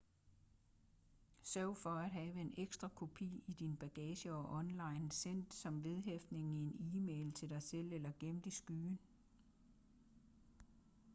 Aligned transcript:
sørg 1.41 1.77
for 1.77 1.89
at 1.89 2.09
have 2.09 2.33
en 2.41 2.53
ekstra 2.57 2.87
kopi 2.87 3.43
i 3.47 3.53
din 3.59 3.75
bagage 3.77 4.33
og 4.33 4.49
online 4.49 5.11
sendt 5.11 5.53
som 5.53 5.83
vedhæftning 5.83 6.53
i 6.53 6.59
en 6.59 6.77
e-mail 6.97 7.31
til 7.33 7.49
dig 7.49 7.63
selv 7.63 7.91
eller 7.91 8.11
gemt 8.19 8.45
i 8.45 8.49
skyen" 8.49 8.99